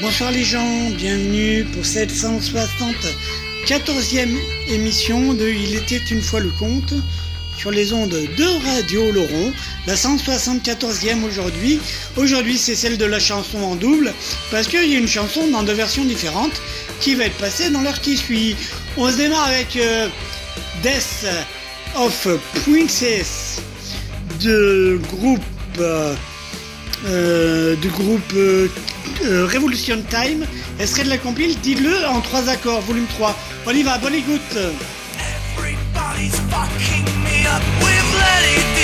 [0.00, 4.28] Bonsoir les gens, bienvenue pour cette 174e
[4.68, 6.94] émission de Il était une fois le conte
[7.56, 9.50] sur les ondes de Radio Laurent,
[9.88, 11.80] la 174e aujourd'hui.
[12.16, 14.14] Aujourd'hui c'est celle de la chanson en double
[14.52, 16.62] parce qu'il y a une chanson dans deux versions différentes
[17.00, 18.54] qui va être passée dans l'heure qui suit.
[18.96, 20.06] On se démarre avec euh,
[20.80, 21.26] Death
[21.96, 22.28] of
[22.62, 23.60] Princess
[24.44, 25.42] de groupe
[25.80, 26.14] euh,
[27.06, 28.34] euh, du groupe
[29.24, 30.46] euh, Revolution Time.
[30.78, 33.36] Elle serait de la compile, dites-le en trois accords, volume 3.
[33.66, 34.40] On y va, bonne écoute.
[34.56, 38.77] Everybody's fucking me up with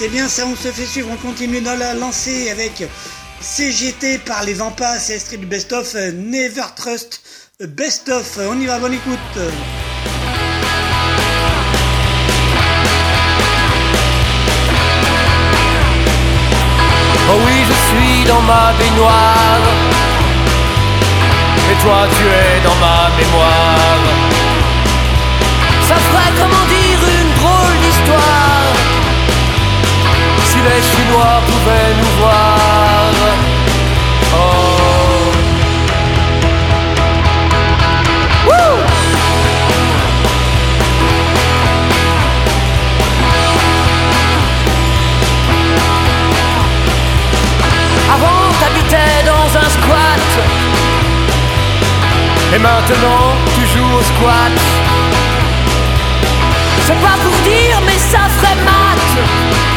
[0.00, 2.82] C'était bien ça, on se fait suivre, on continue dans la lancée avec
[3.42, 7.20] CGT par les Vampas, c'est extrait du Best of euh, Never Trust
[7.60, 8.38] Best of.
[8.50, 9.18] On y va, bonne écoute.
[17.28, 19.60] Oh oui, je suis dans ma baignoire.
[21.70, 24.00] Et toi, tu es dans ma mémoire.
[25.86, 28.39] Ça ferait comment dire une drôle d'histoire.
[30.62, 33.08] Les Chinois pouvaient nous voir.
[34.34, 35.32] Oh.
[38.46, 38.78] Wouh
[48.14, 50.28] Avant t'habitais dans un squat
[52.54, 54.52] Et maintenant tu joues au squat
[56.86, 59.69] C'est pas pour dire mais ça ferait mat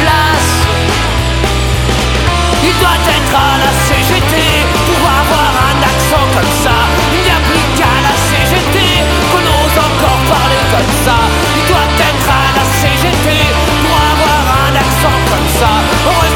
[0.00, 0.50] place.
[2.62, 4.34] Il doit être à la CGT
[4.86, 6.76] pour avoir un accent comme ça.
[7.14, 8.78] Il n'y a plus qu'à la CGT
[9.30, 11.16] qu'on ose encore parler comme ça.
[11.56, 13.26] Il doit être à la CGT
[13.82, 16.27] pour avoir un accent comme ça.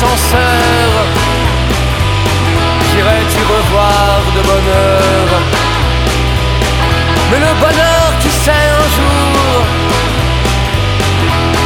[0.00, 0.90] l'ascenseur
[2.90, 5.26] J'irai-tu revoir de bonheur
[7.30, 9.64] Mais le bonheur, qui sait, un jour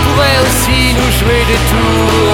[0.05, 2.34] Pourrait aussi nous jouer des tours.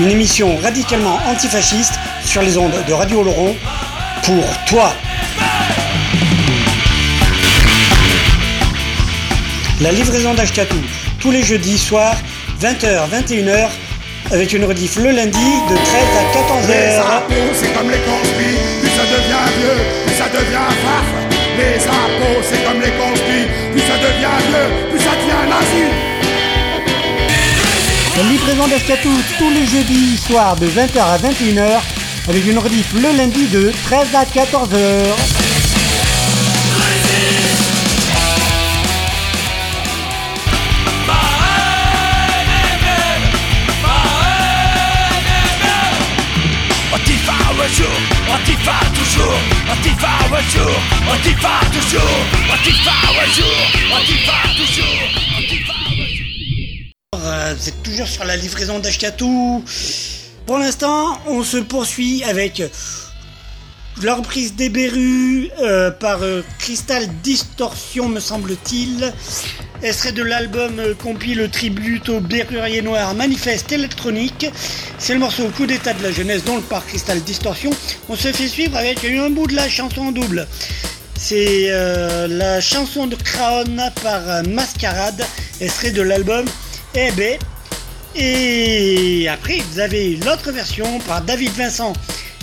[0.00, 3.56] Une émission radicalement antifasciste sur les ondes de Radio Oloron
[4.22, 4.92] pour toi.
[9.80, 10.76] La livraison d'Ashkatou,
[11.20, 12.16] tous les jeudis soirs,
[12.60, 13.68] 20h, 21h,
[14.32, 15.86] avec une rediff le lundi de 13
[16.18, 17.00] à Les 14h.
[17.00, 21.06] impôts, c'est comme les conspires, plus ça devient vieux, plus ça devient farf.
[21.56, 25.84] Les impôts, c'est comme les conspires, plus ça devient vieux, plus ça devient nazi.
[28.16, 31.80] La livraison d'Ashkatou, tous les jeudis soirs de 20h à 21h,
[32.28, 35.47] avec une rediff le lundi de 13 à 14h.
[48.68, 49.40] Antifa toujours,
[49.72, 50.76] Antifa un jour,
[51.10, 52.18] Antifa toujours,
[52.52, 53.58] Antifa un jour,
[53.96, 54.98] Antifa toujours,
[55.38, 57.24] Antifa un jour.
[57.24, 59.64] Euh, Vous êtes toujours sur la livraison d'Ashkatou.
[60.44, 62.62] Pour l'instant, on se poursuit avec
[64.02, 69.12] La reprise des Berus euh, par euh, Crystal Distortion, me semble-t-il.
[69.82, 74.46] Elle serait de l'album euh, compile tribute au Berrurier Noir Manifeste électronique.
[74.98, 77.70] C'est le morceau Coup d'état de la jeunesse, donc par Crystal Distortion.
[78.08, 80.46] On se fait suivre avec un bout de la chanson en double.
[81.16, 85.24] C'est euh, la chanson de Craon par Mascarade.
[85.60, 86.44] Elle serait de l'album
[86.94, 87.36] Eh ben.
[88.14, 91.92] Et après, vous avez l'autre version par David Vincent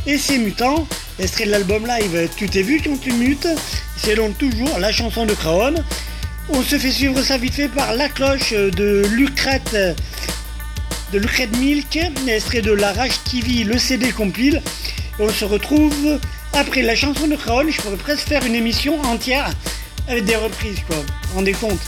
[0.06, 0.88] et ses mutants.
[1.20, 3.48] Elle serait de l'album live Tu t'es vu quand tu mutes.
[3.98, 5.76] C'est donc toujours la chanson de Craon.
[6.50, 9.76] On se fait suivre ça vite fait par la cloche de Lucrète
[11.12, 12.00] de Lucrète Milk.
[12.28, 14.62] Elle serait de la Rage TV, le CD compile.
[15.20, 16.20] Et on se retrouve
[16.54, 17.70] après la chanson de Craon.
[17.70, 19.52] Je pourrais presque faire une émission entière
[20.08, 20.98] avec des reprises, quoi.
[21.34, 21.80] Rendez compte?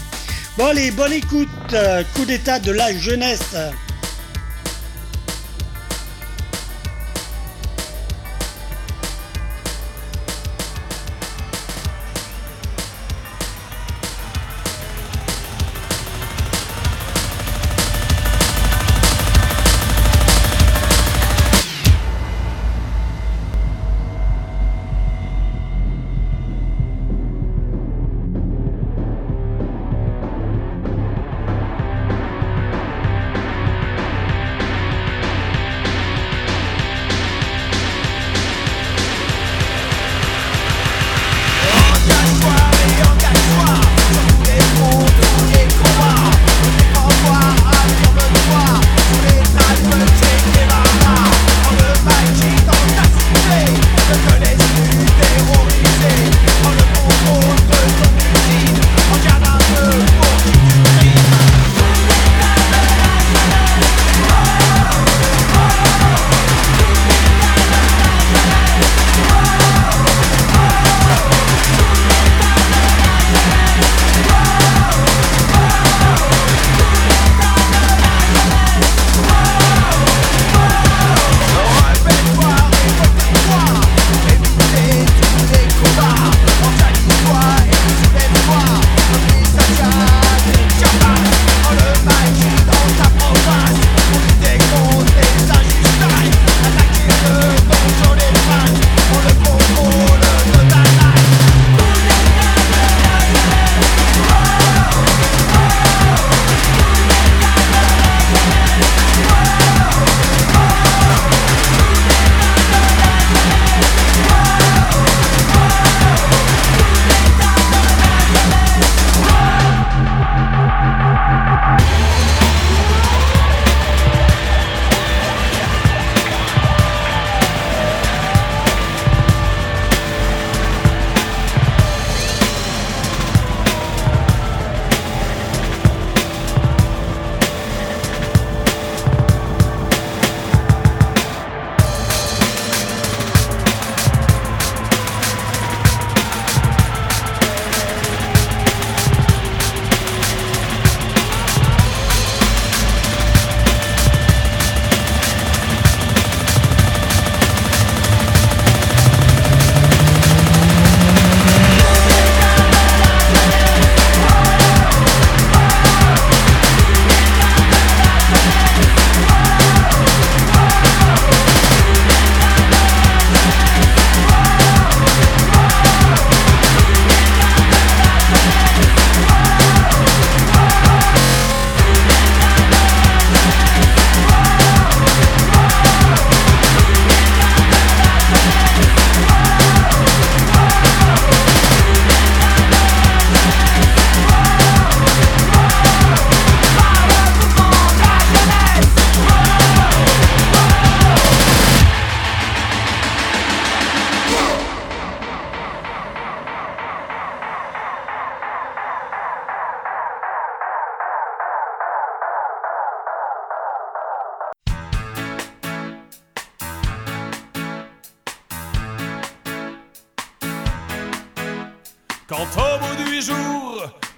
[0.58, 1.50] Bon, allez, bonne écoute.
[2.16, 3.56] coup d'état de la jeunesse.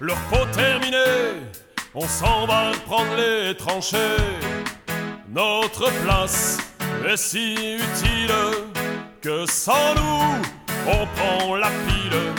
[0.02, 0.96] Leur pot terminé,
[1.94, 4.16] on s'en va prendre les tranchées.
[5.28, 6.56] Notre place
[7.06, 8.34] est si utile
[9.20, 10.42] que sans nous,
[10.86, 12.32] on prend la pile.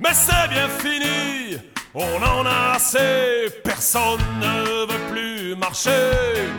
[0.00, 1.56] Mais c'est bien fini,
[1.94, 6.50] on en a assez, personne ne veut plus marcher.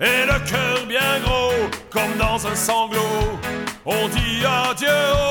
[0.00, 3.40] Et le cœur bien gros, comme dans un sanglot,
[3.86, 4.88] on dit adieu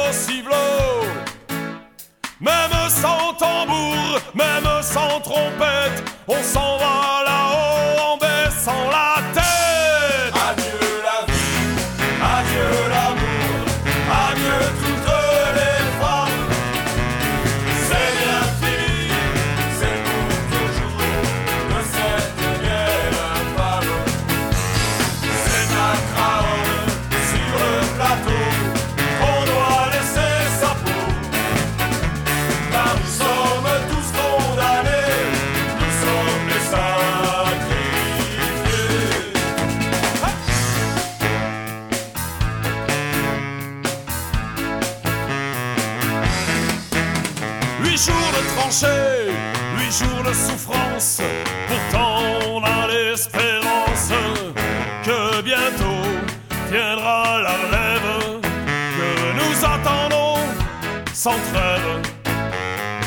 [0.09, 1.34] au ciblot.
[2.45, 9.14] Même sans tambour, même sans trompette, on s'en va là-haut, on descend là.
[50.03, 51.21] de souffrance,
[51.67, 54.11] pourtant on a l'espérance
[55.05, 56.03] que bientôt
[56.69, 59.09] viendra la relève que
[59.39, 60.41] nous attendons
[61.13, 62.01] sans trêve.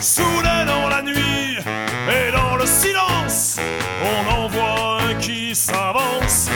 [0.01, 3.59] Soudain la nuit et dans le silence,
[4.03, 6.49] on en voit un qui s'avance.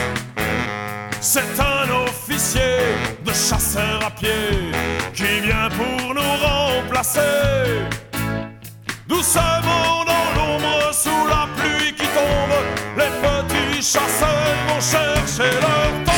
[1.21, 2.79] C'est un officier
[3.23, 4.71] de chasseurs à pied
[5.13, 7.83] qui vient pour nous remplacer.
[9.09, 9.43] Nous sommes
[10.07, 12.97] dans l'ombre sous la pluie qui tombe.
[12.97, 16.12] Les petits chasseurs vont chercher leur temps.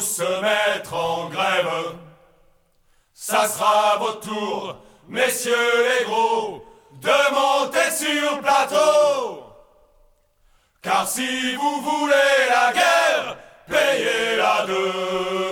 [0.00, 1.96] se mettre en grève.
[3.12, 4.76] Ça sera votre tour,
[5.08, 6.64] messieurs les gros,
[7.00, 9.44] de monter sur plateau.
[10.82, 13.36] Car si vous voulez la guerre,
[13.68, 15.51] payez-la deux.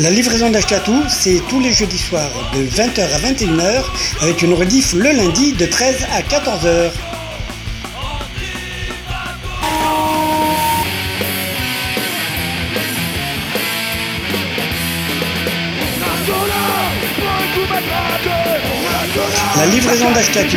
[0.00, 3.84] La livraison d'Achetatou, c'est tous les jeudis soirs de 20h à 21h
[4.22, 6.90] avec une rediff le lundi de 13 à 14h.
[19.58, 20.56] La livraison d'Achetatou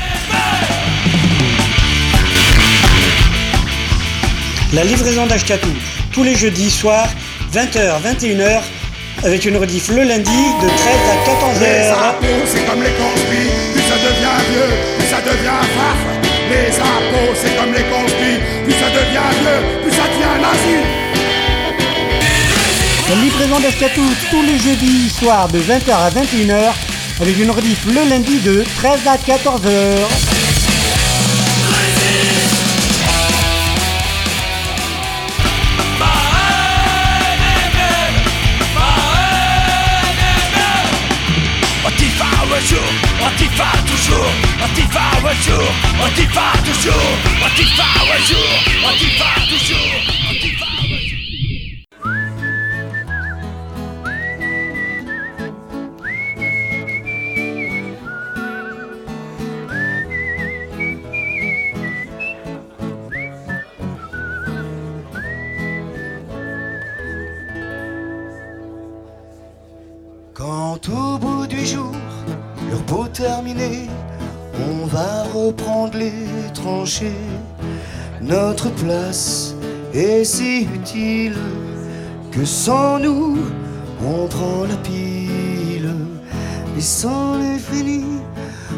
[4.73, 5.67] La livraison d'Ashkatou,
[6.13, 7.09] tous les jeudis soirs,
[7.53, 8.61] 20h, 21h,
[9.21, 11.59] avec une rediff le lundi de 13 à 14h.
[11.59, 15.99] Les impôts, c'est comme les conspires, plus ça devient vieux, plus ça devient farf.
[16.49, 20.77] Les impôts, c'est comme les conspires, plus ça devient vieux, plus ça devient nazi.
[23.09, 26.71] La livraison d'Ashkatou, tous les jeudis soirs de 20h à 21h,
[27.19, 30.40] avec une rediff le lundi de 13 à 14h.
[44.71, 45.67] Antifa un jour,
[46.01, 46.93] Antifa toujours,
[47.43, 48.51] Antifa un jour,
[48.87, 50.20] Antifa toujours,
[75.81, 77.21] reprendre les tranchées.
[78.21, 79.55] Notre place
[79.93, 81.37] est si utile
[82.31, 83.37] que sans nous,
[84.05, 85.93] on prend la pile.
[86.77, 88.21] Et sans les finis,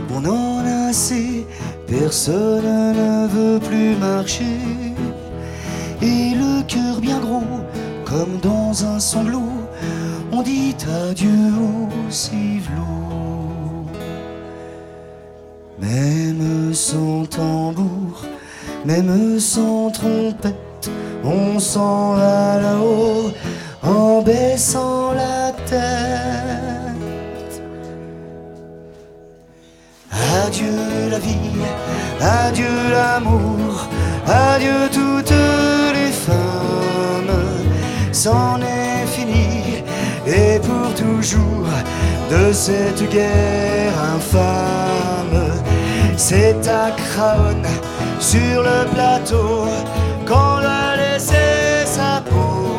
[0.10, 1.46] on en a assez,
[1.88, 4.60] personne ne veut plus marcher.
[6.02, 7.62] Et le cœur bien gros,
[8.06, 9.54] comme dans un sanglot,
[10.32, 10.76] on dit
[11.10, 12.12] adieu au
[15.84, 18.24] Même sans tambour,
[18.86, 20.90] même sans trompette,
[21.26, 23.32] on s'en va là-haut
[23.84, 27.62] en baissant la tête.
[30.46, 31.62] Adieu la vie,
[32.22, 33.90] adieu l'amour,
[34.26, 35.38] adieu toutes
[35.98, 37.42] les femmes.
[38.14, 39.84] C'en est fini
[40.26, 41.68] et pour toujours
[42.32, 45.53] de cette guerre infâme.
[46.18, 47.68] C'est à Craonne,
[48.20, 49.68] sur le plateau,
[50.28, 52.78] qu'on a laissé sa peau.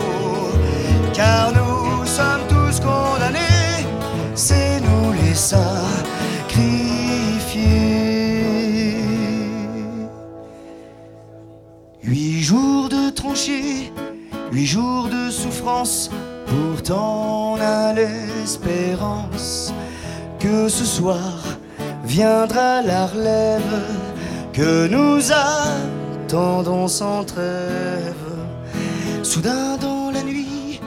[1.12, 3.86] Car nous sommes tous condamnés,
[4.34, 5.74] c'est nous les sacrifiés.
[12.02, 13.92] Huit jours de tranchées,
[14.52, 16.10] huit jours de souffrance,
[16.46, 19.72] pourtant on a l'espérance
[20.38, 21.43] que ce soir
[22.04, 23.62] viendra la relève
[24.52, 28.14] que nous attendons sans trêve.
[29.22, 30.80] Soudain dans la nuit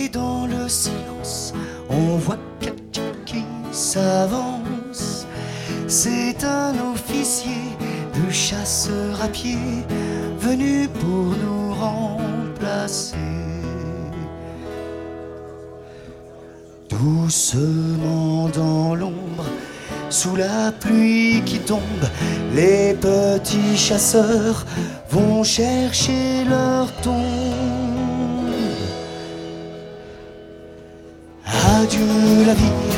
[0.00, 1.54] et dans le silence,
[1.88, 5.26] on voit quelqu'un qui s'avance.
[5.88, 7.62] C'est un officier
[8.14, 9.58] de chasseur à pied
[10.38, 13.16] venu pour nous remplacer.
[16.88, 19.44] Doucement dans l'ombre,
[20.10, 21.80] sous la pluie qui tombe,
[22.54, 24.64] les petits chasseurs
[25.10, 27.16] vont chercher leur tombe.
[31.78, 32.96] Adieu la vie,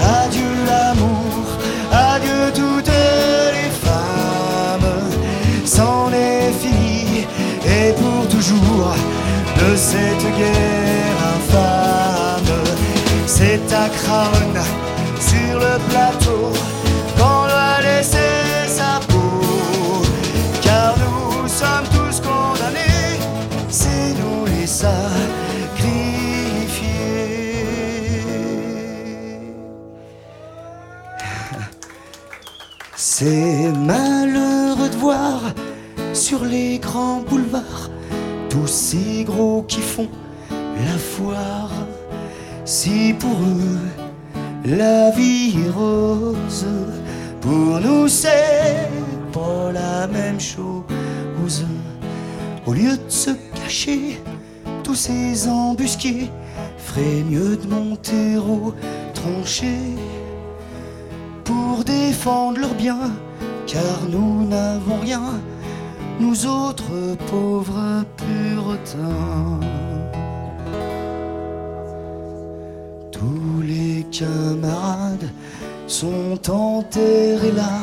[0.00, 1.46] adieu l'amour,
[1.92, 4.94] adieu toutes les femmes.
[5.64, 7.26] C'en est fini
[7.66, 8.94] et pour toujours
[9.60, 12.54] de cette guerre infâme.
[13.26, 14.62] C'est à Craonne,
[15.18, 16.23] sur le plateau,
[33.26, 35.40] C'est malheureux de voir
[36.12, 37.88] sur les grands boulevards
[38.50, 40.10] tous ces gros qui font
[40.50, 41.72] la foire.
[42.66, 43.78] Si pour eux
[44.66, 46.66] la vie est rose,
[47.40, 48.90] pour nous c'est
[49.32, 51.64] pas la même chose.
[52.66, 54.20] Au lieu de se cacher,
[54.82, 56.28] tous ces embusqués
[56.76, 58.74] ferait mieux de monter au
[59.14, 59.78] tranché
[61.84, 63.10] défendre leurs biens,
[63.66, 65.40] car nous n'avons rien,
[66.20, 69.60] nous autres pauvres puritains.
[73.12, 75.30] Tous les camarades
[75.86, 77.80] sont enterrés là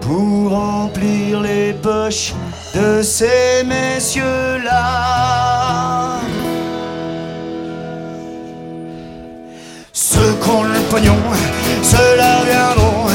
[0.00, 2.32] pour remplir les poches
[2.74, 4.78] de ces messieurs-là.
[9.92, 11.16] Ceux qui ont le pognon,
[11.82, 13.07] ceux-là viendront,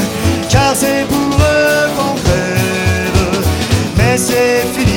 [4.14, 4.93] Mais c'est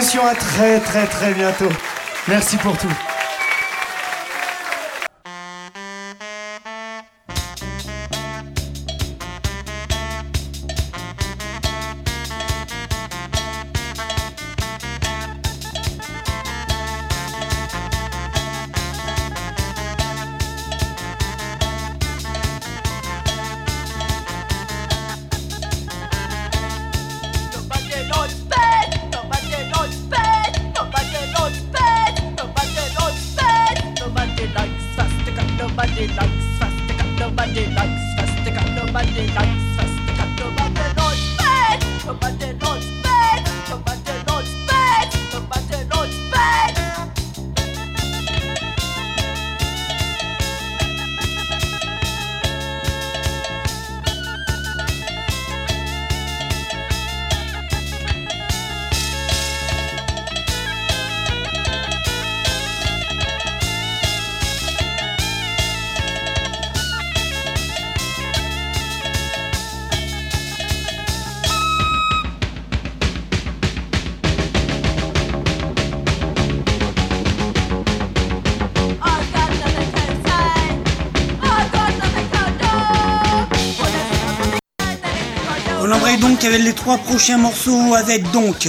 [0.00, 1.68] À très très très bientôt.
[2.26, 3.09] Merci pour tout.
[86.20, 88.68] Donc avec les trois prochains morceaux avec donc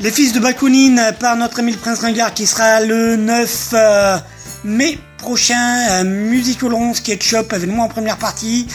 [0.00, 4.18] Les Fils de Bakounine par notre ami le Prince Ringard qui sera le 9 euh,
[4.64, 6.04] mai prochain.
[6.04, 8.66] Euh, Laurent Sketchup avec moi en première partie.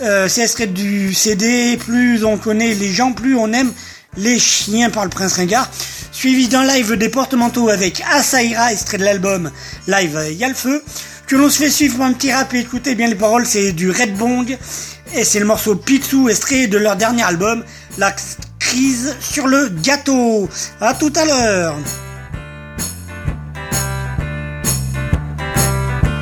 [0.00, 1.76] Euh, c'est extrait du CD.
[1.76, 3.72] Plus on connaît les gens, plus on aime
[4.16, 5.70] les chiens par le Prince Ringard.
[6.10, 9.50] Suivi d'un live départementaux avec Asaïra, extrait de l'album
[9.86, 10.82] Live Y'a le feu.
[11.26, 13.90] Que l'on se fait suivre un petit rap et écoutez bien les paroles, c'est du
[13.90, 14.56] Red Bong.
[15.14, 17.64] Et c'est le morceau Picsou, extrait de leur dernier album,
[17.96, 18.14] La
[18.58, 20.48] crise sur le gâteau.
[20.80, 21.74] À tout à l'heure.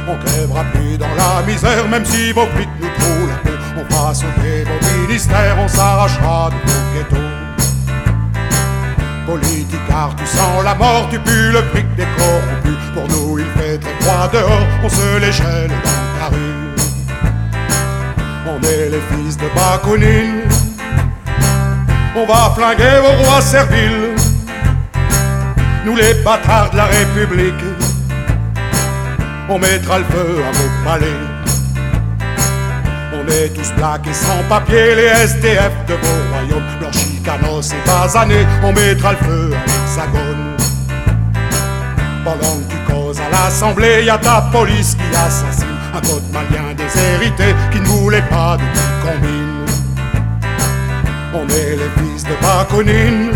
[0.09, 3.57] On crèvera plus dans la misère, même si vos flics nous trouvent la peau.
[3.79, 7.17] On fera sauter vos ministères, on s'arrachera de vos ghettos.
[9.27, 12.85] Politicard, tu sens la mort, tu pues le fric des corrompus.
[12.95, 16.66] Pour nous, il fait très froid dehors, on se les gèle dans la rue.
[18.49, 20.43] On est les fils de Bakounine,
[22.15, 24.15] on va flinguer vos rois serviles.
[25.85, 27.65] Nous les bâtards de la République,
[29.49, 31.21] on mettra le feu à vos palais.
[33.15, 36.81] On est tous plaqués sans papier, les SDF de vos royaumes.
[36.81, 40.57] Leurs chicanos et basanés, on mettra le feu à l'hexagone.
[42.25, 46.75] Pendant que tu causes à l'Assemblée, y a ta police qui assassine un code malien
[46.77, 48.65] déshérité qui ne voulait pas de
[49.05, 49.65] combine.
[51.35, 53.33] On est les fils de Bakounine,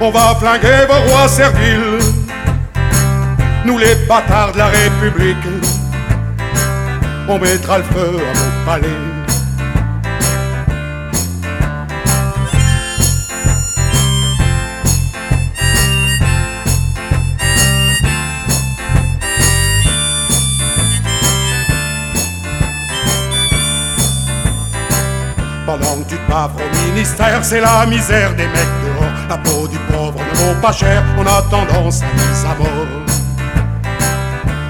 [0.00, 1.98] on va flinguer vos rois serviles
[3.68, 5.36] nous les bâtards de la République,
[7.28, 9.17] on mettra le feu à vos palais.
[25.98, 29.12] Que tu baves au ministère, c'est la misère des mecs dehors.
[29.28, 32.56] La peau du pauvre ne vaut pas cher, on a tendance à dire sa.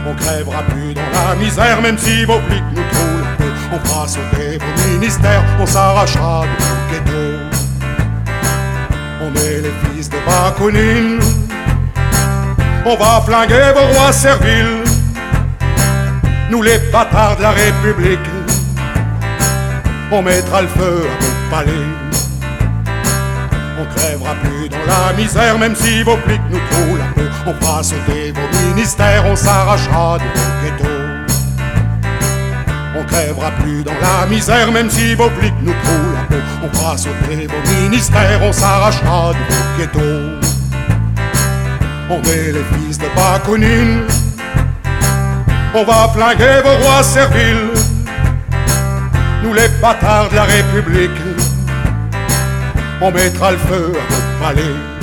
[0.09, 3.45] On crèvera plus dans la misère, même si vos flics nous trouvent peau.
[3.73, 7.23] On on fera sauter vos ministères, on s'arrachera du ghetto.
[9.21, 11.21] On est les fils de Bakounine,
[12.87, 14.85] on va flinguer vos rois serviles,
[16.49, 18.19] nous les bâtards de la République,
[20.11, 21.87] on mettra le feu à vos palais.
[23.81, 27.29] On crèvera plus dans la misère, même si vos flics nous trouvent la peau.
[27.47, 31.35] On fera sauter vos ministères, on s'arrachera de vos ghettos.
[32.99, 36.43] On crèvera plus dans la misère, même si vos flics nous trouvent la peau.
[36.65, 40.49] On fera sauter vos ministères, on s'arrachera de vos ghettos.
[42.11, 44.05] On est les fils de Bakounine,
[45.75, 47.68] on va flinguer vos rois serviles.
[49.43, 51.11] Nous les bâtards de la République
[53.01, 54.98] on mettra le feu à vos palais.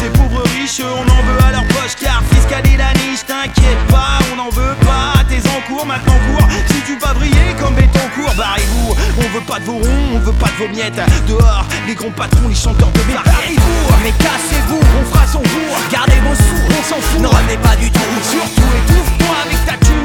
[0.00, 3.82] Ces pauvres riches, on en veut à leur poche car fiscal et la niche, t'inquiète
[3.88, 8.34] pas, on n'en veut pas, tes encours maintenant cours, si tu vas briller comme Bétoncourt,
[8.36, 11.94] barrez-vous, on veut pas de vos ronds, on veut pas de vos miettes, dehors, les
[11.94, 16.34] grands patrons, les chanteurs de merde, barrez-vous, mais cassez-vous, on fera son bourg, gardez vos
[16.34, 20.03] sous, on s'en fout, ne revenez pas du tout, surtout étouffe-toi avec ta thune,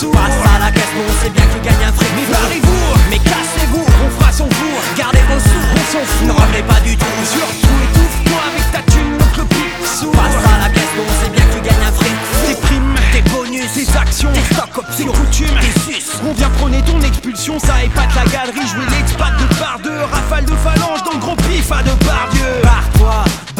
[0.00, 2.84] sourd, passe à la caisse, on sait bien que tu gagnes un fric, mais barrez-vous,
[3.10, 6.80] mais cassez-vous, on fera son bourg, gardez vos sous, on s'en fout, ne revenez pas
[6.80, 9.44] du tout, surtout étouffe-toi avec ta thune, donc le
[9.86, 12.94] sourd, passe à la caisse, on sait bien que tu gagnes un fric, tes primes,
[13.12, 15.58] tes bonus, tes actions, tes stocks options, tes coutumes,
[16.24, 20.44] on vient prôner ton expulsion, ça épate la galerie, jouer l'expat de par deux, rafale
[20.46, 22.59] de phalange dans le gros pif à de par Dieu.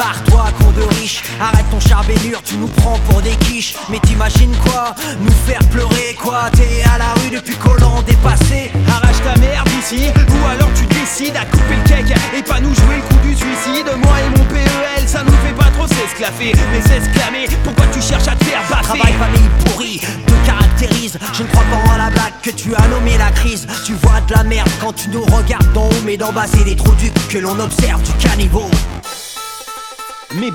[0.01, 1.23] Barre-toi, con de riche.
[1.39, 3.75] Arrête ton charbellure, tu nous prends pour des quiches.
[3.91, 8.73] Mais t'imagines quoi Nous faire pleurer quoi T'es à la rue depuis Collant dépassé.
[8.89, 12.75] Arrache ta merde ici, ou alors tu décides à couper le cake et pas nous
[12.75, 13.93] jouer le coup du suicide.
[14.03, 17.47] Moi et mon PEL, ça nous fait pas trop s'esclaffer, mais s'exclamer.
[17.63, 21.19] Pourquoi tu cherches à te faire baffer Travail, famille pourri, te caractérise.
[21.35, 23.67] Je ne crois pas en la blague que tu as nommé la crise.
[23.85, 26.65] Tu vois de la merde quand tu nous regardes d'en haut, mais d'en bas c'est
[26.65, 28.71] des trous du que l'on observe du caniveau.
[30.33, 30.53] Mais,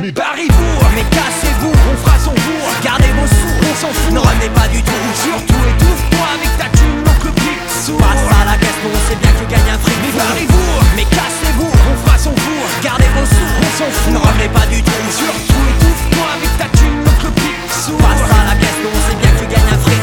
[0.00, 2.70] mais barrez-vous, Mais cassez-vous, on fera son bourg.
[2.84, 4.12] Gardez vos sous, on s'en fout.
[4.12, 4.92] Ne revenez pas du tout.
[5.14, 7.58] surtout étouffe-toi avec ta thune, donc le pic.
[7.66, 9.96] Passe à la caisse, on sait bien que tu gagnes un fric.
[10.00, 12.70] Mais barrez-vous, mais cassez-vous, on fera son bourg.
[12.84, 14.12] Gardez vos sous, On s'en fout.
[14.12, 14.92] Ne revenez pas du tout.
[15.10, 17.58] Surtout étouffe-toi avec ta thune, donc le pic.
[17.66, 20.02] Passe à la caisse, on sait bien que tu gagnes un fric.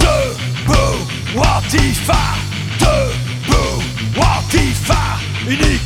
[0.00, 1.04] Debout,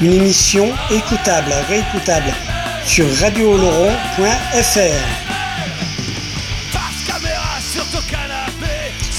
[0.00, 2.32] Une émission écoutable, réécoutable
[2.84, 4.78] sur radiooloron.fr.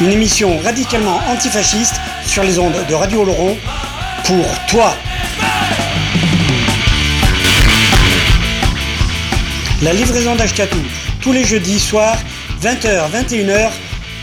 [0.00, 3.58] Une émission radicalement antifasciste sur les ondes de Radio Oloron
[4.24, 4.94] pour toi.
[9.82, 10.78] La livraison d'Ashkatou,
[11.20, 12.16] tous les jeudis soirs,
[12.62, 13.70] 20h, 21h,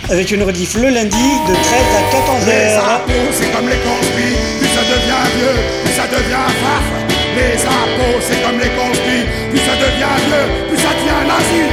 [0.10, 1.64] avec une rediff le lundi de 13
[1.98, 2.46] à 14h.
[2.48, 4.38] Les impôts, c'est comme les conspires.
[4.84, 6.86] devient vieux, plus ça devient farf.
[7.36, 11.64] Les impôts, c'est comme les conspires, plus ça devient vieux, plus ça devient nazi.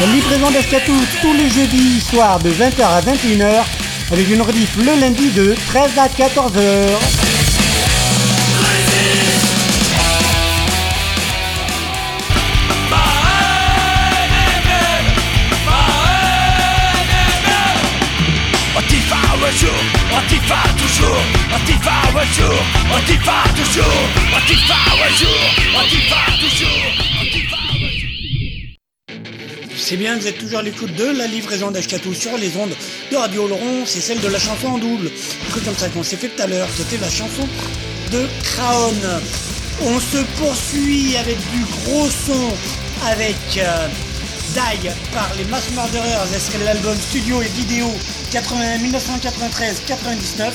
[0.00, 3.64] La livraison d'Escatou tous les jeudis soirs de 20h à 21h
[4.12, 7.23] avec une rediff le lundi de 13 à 14h.
[29.76, 32.74] C'est bien, vous êtes toujours à l'écoute de la livraison d'Ashkatou sur les ondes
[33.10, 35.08] de Radio Laurent, c'est celle de la chanson en double.
[35.46, 37.46] Un truc comme ça qu'on s'est fait tout à l'heure, c'était la chanson
[38.10, 38.94] de Craon.
[39.82, 42.52] On se poursuit avec du gros son
[43.06, 43.88] avec euh,
[44.54, 47.86] Die par les Mass Murderers, est l'album studio et vidéo
[48.30, 50.52] 80 1993-99,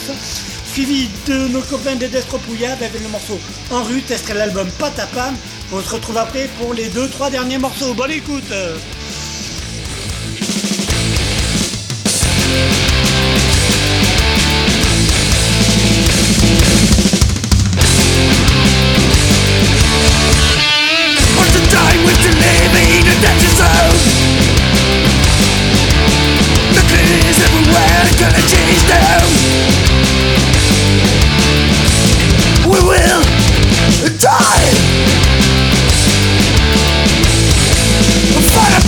[0.72, 3.38] suivi de nos copains des Destropouillades avec le morceau
[3.72, 5.36] En rute, est l'album Patapam?
[5.74, 7.94] On se retrouve après pour les deux trois derniers morceaux.
[7.94, 8.50] Bonne écoute
[28.10, 29.30] it's gonna change down.
[32.66, 33.22] We will
[34.18, 34.66] die.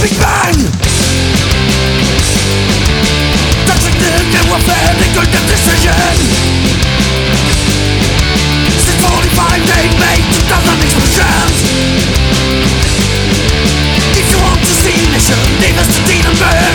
[0.02, 0.58] Big bang.
[5.14, 5.94] Good decision.
[8.82, 11.58] Since 45 they made 2,000 explosions
[14.18, 14.98] If you want to see
[16.40, 16.71] burn Stop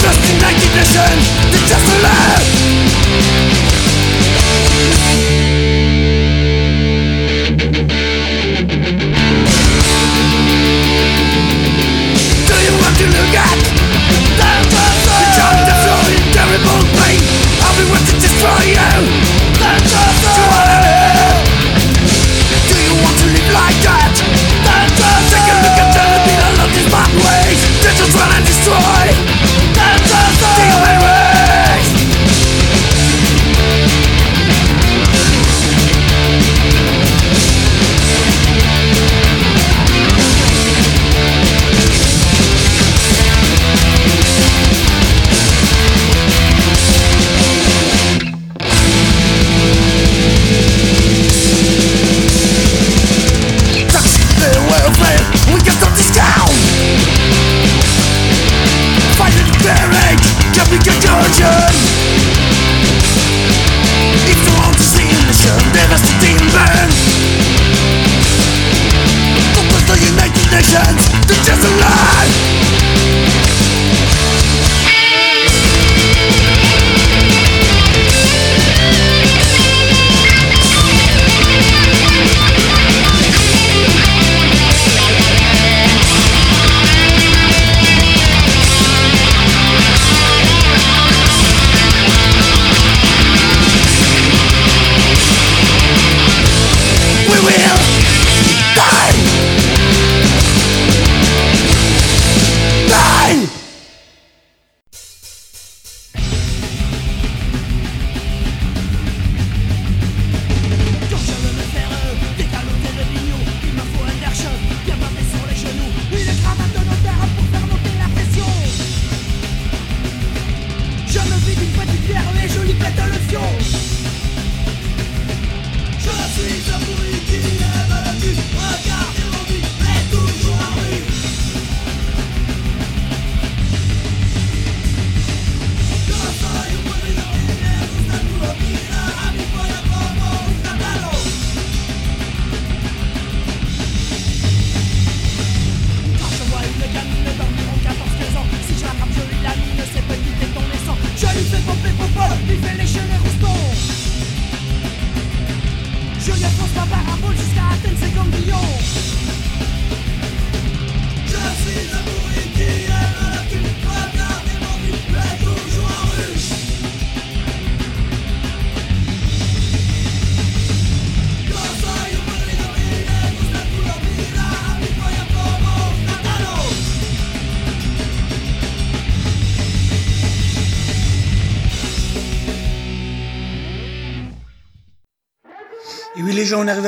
[0.00, 1.12] just in recognition,
[1.52, 2.39] they just left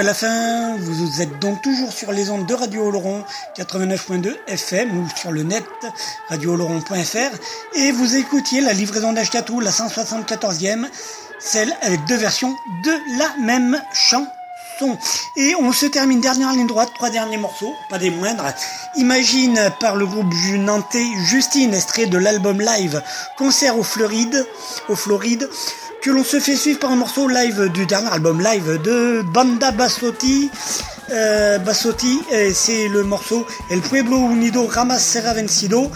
[0.03, 0.77] à la fin.
[0.79, 3.23] Vous êtes donc toujours sur les ondes de Radio Oloron
[3.57, 5.65] 89.2 FM ou sur le net
[6.29, 10.89] radiooloron.fr et vous écoutiez la livraison d'Ashkatou, la 174e,
[11.39, 14.99] celle avec deux versions de la même chanson.
[15.37, 18.53] Et on se termine dernière ligne droite, trois derniers morceaux, pas des moindres.
[18.97, 23.01] Imagine par le groupe nantais Justine, extrait de l'album live
[23.39, 24.45] Concert au Floride,
[24.89, 25.49] au Floride,
[26.03, 29.71] que l'on se fait suivre par un morceau live du dernier album live de Banda
[29.71, 30.51] Bassotti.
[31.13, 32.19] Euh, Bassotti,
[32.53, 35.91] c'est le morceau El Pueblo Unido Ramas Serra Vencido.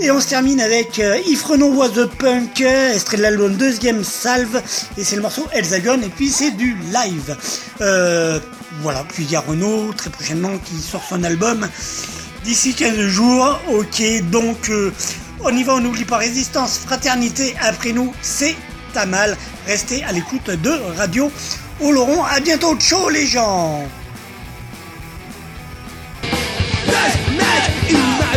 [0.00, 4.04] Et on se termine avec euh, If Renault Was the Punk, extrait de l'album deuxième
[4.04, 4.62] Salve,
[4.96, 7.36] et c'est le morceau Elzagon, et puis c'est du live.
[7.80, 8.38] Euh,
[8.82, 11.66] voilà, puis il y a Renault très prochainement qui sort son album
[12.44, 13.58] d'ici 15 jours.
[13.72, 14.92] Ok, donc euh,
[15.40, 18.54] on y va, on n'oublie pas résistance, fraternité, après nous, c'est
[19.06, 19.36] mal.
[19.66, 21.30] Restez à l'écoute de Radio
[21.80, 22.24] Oloron.
[22.24, 23.84] À bientôt, ciao les gens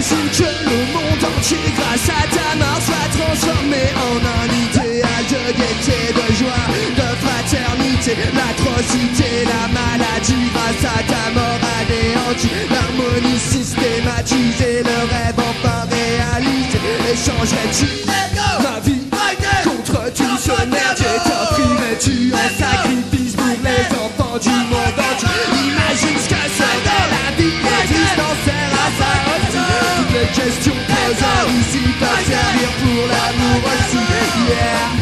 [0.02, 5.52] Imagine que le monde entier, grâce à ta mort, soit transformé en un idéal de
[5.58, 6.66] gaieté, de joie,
[6.98, 8.16] de fraternité.
[8.34, 12.50] L'atrocité, la maladie, grâce à ta mort anéantie.
[12.72, 16.80] L'harmonie systématisée, le rêve enfin réalisé.
[17.14, 19.01] Échangerais-tu ma vie
[33.22, 35.01] pour l'amour aussi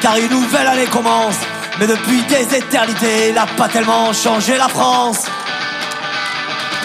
[0.00, 1.36] car une nouvelle année commence.
[1.78, 5.24] Mais depuis des éternités, il a pas tellement changé la France.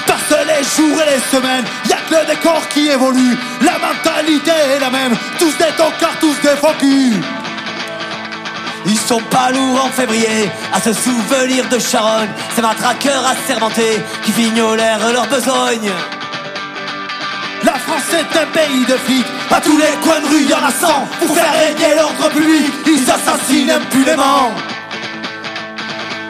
[0.05, 3.37] Parce que les jours et les semaines, y a que le décor qui évolue.
[3.61, 7.21] La mentalité est la même, tous des tocards, tous des faux culs.
[8.85, 12.29] Ils sont pas lourds en février à se souvenir de Charonne.
[12.55, 15.91] Ces matraqueurs assermentés qui fignolèrent leurs besognes.
[17.63, 20.65] La France est un pays de flics, à tous les coins de rue y en
[20.65, 20.87] a 100
[21.25, 24.51] Pour faire régner l'ordre public, ils assassinent impunément.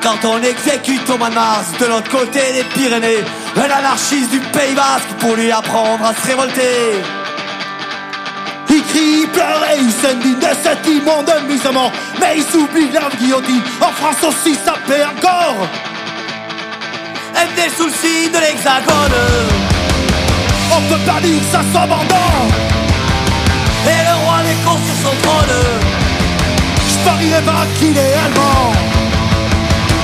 [0.02, 3.24] Quand on exécute au mois de mars de l'autre côté des Pyrénées
[3.56, 7.02] Un anarchiste du Pays Basque pour lui apprendre à se révolter.
[8.70, 11.92] Ils crient, ils pleurent et ils s'indignent de cet immonde amusement.
[12.20, 15.68] Mais ils oublient la guillotine, en France aussi ça paie encore.
[17.36, 19.63] MD sous de l'hexagone
[20.76, 22.34] On peut pas dire que ça soit bandant
[23.86, 25.62] Et le roi des cons sur son trône
[26.90, 28.74] Je parierais pas qu'il est allemand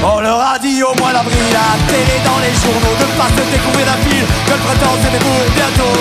[0.04, 3.44] On leur a dit au moins l'abri, la télé dans les journaux De pas se
[3.50, 5.98] découvrir d'un fil, que le printemps c'était pour bientôt.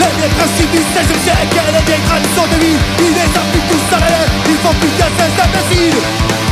[0.00, 2.78] Les vieilles du 16 siècle et les vieilles traditions de vie.
[2.98, 4.06] Ils les appliquent tous à la
[4.48, 6.49] ils font plus qu'un ces imbéciles Ils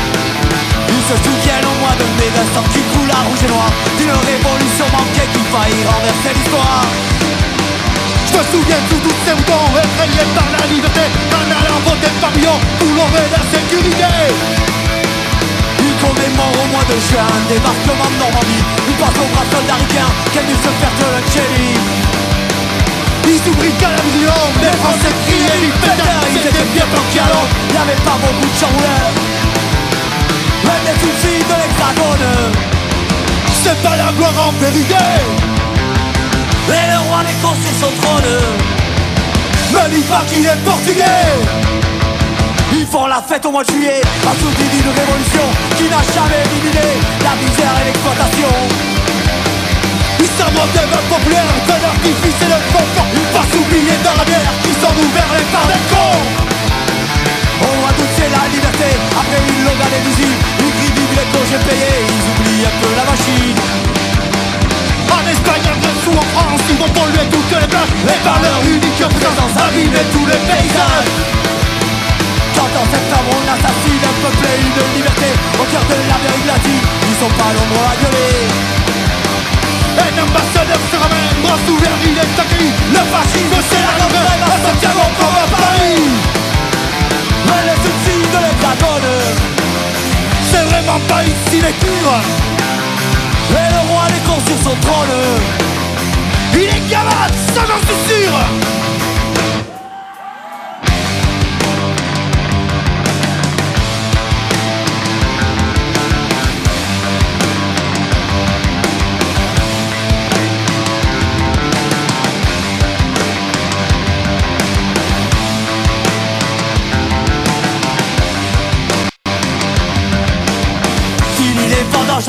[1.08, 4.84] se souviennent au mois de mai d'un qui coule à rouge et noir D'une révolution
[4.92, 6.84] manquée qui faillit renverser l'histoire.
[8.28, 12.28] Je me souviens de tous ces moutons effrayés par la liberté En allant voter par
[12.36, 14.12] millions pour l'enlever la sécurité
[15.80, 19.80] Ils commémorent au mois de juin un débarquement de Normandie Ils pensent aux bras soldats
[19.80, 21.76] ricains qu'elle dû se faire de l'Angélie
[23.32, 27.32] Ils oublient qu'à la vision Les Français criaient, ils pétaient Ils étaient bien planqués à
[27.32, 29.37] l'ombre Y'avait pas beaucoup de chambouleurs
[30.64, 32.28] Même les soucis de l'hexagone.
[33.62, 35.04] C'est pas la gloire en vérité.
[36.68, 38.32] Et le roi des cons sur son trône.
[39.72, 41.26] Me dis pas qu'il est portugais.
[42.72, 44.00] Ils font la fête au mois de juillet.
[44.24, 45.46] Un souvenir d'une révolution
[45.76, 46.88] qui n'a jamais éliminé
[47.24, 48.52] La misère et l'exploitation.
[50.20, 52.84] Ils s'inventent des votes populaires De l'artifice et le fond
[53.14, 56.48] Ils passent oubliés dans la bière Ils sont ouverts les par des cons.
[57.80, 58.88] Mois d'août c'est la liberté.
[59.12, 60.37] Après une longue année d'usine
[61.48, 63.58] congés payés Ils oublient un peu la machine.
[65.08, 67.94] En Espagne, en Grèce ou en France Ils vont polluer toutes les plages.
[68.04, 71.16] Et par leur unique présence Abîmer tous les paysages.
[72.54, 75.28] Quand en septembre on assassine un peuple et une liberté
[75.60, 78.34] Au cœur de l'Amérique latine Ils sont pas l'ombre à violer
[79.94, 84.58] Un ambassadeur se ramène Bras ouverts, il est accueilli Le fascisme c'est la langue À
[84.58, 86.02] Santiago comme à Paris.
[87.46, 88.18] Mais les soucis
[90.50, 92.20] C'est vraiment pas ici les cures.
[93.50, 95.08] Et le roi des cons sur son trône
[96.54, 98.77] Il est gamin, ça j'en suis sûr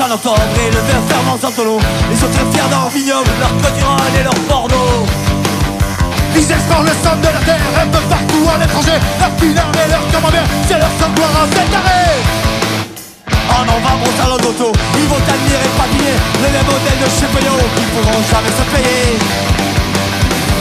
[0.00, 1.78] en octobre et le verre ferment en solo
[2.10, 3.52] Les autres fiers dans leur vignoble, leur
[4.16, 5.04] et leur porno.
[6.34, 8.96] Ils explorent le sang de la terre Un peu partout à l'étranger.
[9.20, 12.16] Leur pinard et leur camembert C'est leur sang gloire en cet arrêt
[13.52, 16.16] En novembre au salon d'auto, ils vont admirer patiner
[16.48, 19.20] Les modèles de chez Peugeot qui pourront jamais se payer.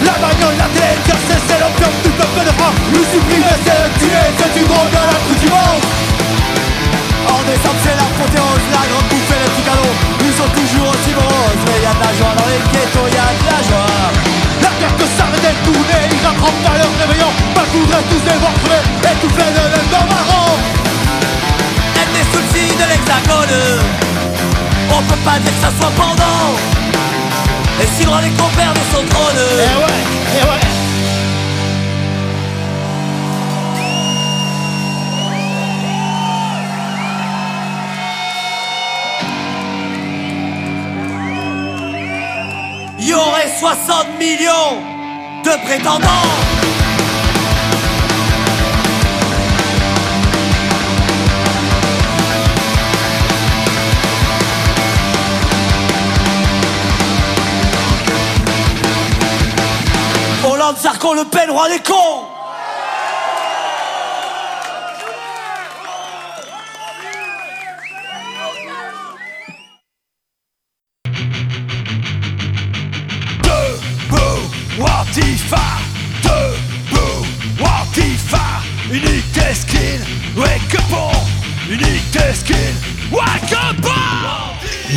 [0.03, 3.79] La bagnole, la télé, le cœur, c'est l'opium du peuple de France Nous supprimer, c'est
[3.83, 5.83] le tuer C'est du gros de la coupe du monde.
[7.29, 9.18] En décembre c'est l'apothéose, la grande
[10.39, 13.59] sont toujours aussi moroses Mais y'a de la joie dans les ghettos, y'a de la
[13.67, 14.07] joie.
[14.63, 18.37] La terre que s'arrêtait de tourner Ils rattrapent pas leur réveillon Pas coudrait tous les
[18.39, 20.47] voir crever Étouffés de l'aide dans marron
[21.99, 23.59] Être des soucis de l'hexagone.
[24.95, 26.47] On peut pas dire que ça soit pendant.
[27.81, 29.39] Et si le des compères de son trône.
[29.39, 30.18] Eh ouais,
[43.59, 44.81] 60 millions
[45.43, 46.07] de prétendants.
[60.49, 62.08] Hollande, Sarko, Le Pen, roi des cons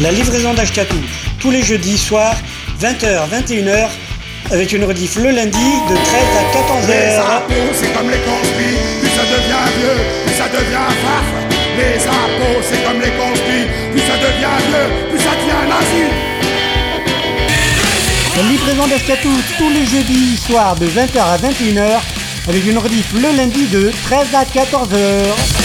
[0.00, 0.96] La livraison d'Ashkatou,
[1.38, 2.34] tous les jeudis soirs,
[2.82, 3.88] 20h, 21h,
[4.50, 6.04] avec une rediff le lundi de 13
[6.36, 7.20] à Les 14h.
[7.20, 11.26] impôts, c'est comme les conspires, plus ça devient vieux, plus ça devient faf.
[11.78, 16.04] Les impôts, c'est comme les conspires, plus ça devient vieux, plus ça devient nazi.
[18.36, 22.00] La livraison d'Ashkatou, tous les jeudis soirs de 20h à 21h,
[22.48, 25.63] avec une rediff le lundi de 13 à 14h.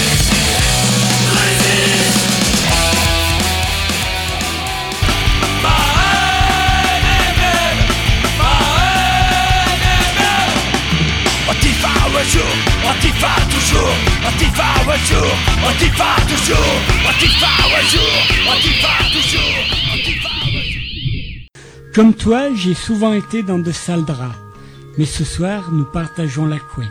[21.94, 24.36] Comme toi, j'ai souvent été dans de sales draps.
[24.96, 26.88] Mais ce soir, nous partageons la couette.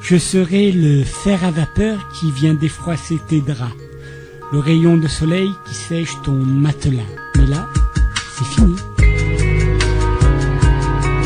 [0.00, 3.74] Je serai le fer à vapeur qui vient défroisser tes draps.
[4.52, 7.02] Le rayon de soleil qui sèche ton matelas.
[7.36, 7.68] Mais là,
[8.36, 8.76] c'est fini.